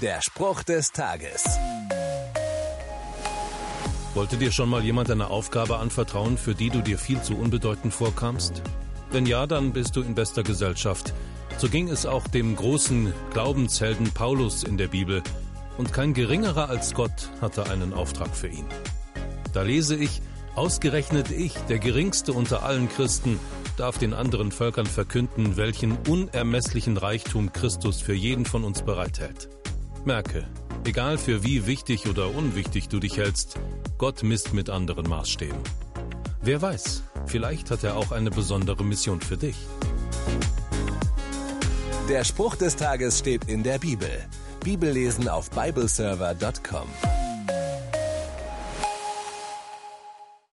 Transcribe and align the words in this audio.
Der 0.00 0.22
Spruch 0.22 0.62
des 0.62 0.92
Tages. 0.92 1.44
Wollte 4.14 4.38
dir 4.38 4.50
schon 4.50 4.70
mal 4.70 4.82
jemand 4.82 5.10
eine 5.10 5.28
Aufgabe 5.28 5.76
anvertrauen, 5.76 6.38
für 6.38 6.54
die 6.54 6.70
du 6.70 6.80
dir 6.80 6.96
viel 6.96 7.20
zu 7.20 7.36
unbedeutend 7.36 7.92
vorkamst? 7.92 8.62
Wenn 9.10 9.26
ja, 9.26 9.46
dann 9.46 9.74
bist 9.74 9.96
du 9.96 10.00
in 10.00 10.14
bester 10.14 10.42
Gesellschaft. 10.42 11.12
So 11.58 11.68
ging 11.68 11.90
es 11.90 12.06
auch 12.06 12.26
dem 12.28 12.56
großen 12.56 13.12
Glaubenshelden 13.34 14.10
Paulus 14.12 14.62
in 14.62 14.78
der 14.78 14.88
Bibel. 14.88 15.22
Und 15.76 15.92
kein 15.92 16.14
geringerer 16.14 16.70
als 16.70 16.94
Gott 16.94 17.28
hatte 17.42 17.68
einen 17.68 17.92
Auftrag 17.92 18.34
für 18.34 18.48
ihn. 18.48 18.64
Da 19.52 19.60
lese 19.60 19.96
ich, 19.96 20.22
ausgerechnet 20.54 21.30
ich, 21.30 21.52
der 21.68 21.78
geringste 21.78 22.32
unter 22.32 22.62
allen 22.62 22.88
Christen, 22.88 23.38
darf 23.76 23.98
den 23.98 24.14
anderen 24.14 24.50
Völkern 24.50 24.86
verkünden, 24.86 25.58
welchen 25.58 25.98
unermesslichen 26.08 26.96
Reichtum 26.96 27.52
Christus 27.52 28.00
für 28.00 28.14
jeden 28.14 28.46
von 28.46 28.64
uns 28.64 28.80
bereithält. 28.80 29.50
Merke, 30.04 30.46
egal 30.84 31.18
für 31.18 31.44
wie 31.44 31.66
wichtig 31.66 32.08
oder 32.08 32.34
unwichtig 32.34 32.88
du 32.88 33.00
dich 33.00 33.18
hältst, 33.18 33.58
Gott 33.98 34.22
misst 34.22 34.54
mit 34.54 34.70
anderen 34.70 35.08
Maßstäben. 35.08 35.58
Wer 36.42 36.62
weiß, 36.62 37.02
vielleicht 37.26 37.70
hat 37.70 37.84
er 37.84 37.96
auch 37.96 38.10
eine 38.10 38.30
besondere 38.30 38.82
Mission 38.82 39.20
für 39.20 39.36
dich. 39.36 39.56
Der 42.08 42.24
Spruch 42.24 42.56
des 42.56 42.76
Tages 42.76 43.18
steht 43.18 43.44
in 43.44 43.62
der 43.62 43.78
Bibel. 43.78 44.10
Bibellesen 44.64 45.28
auf 45.28 45.50
bibleserver.com. 45.50 46.88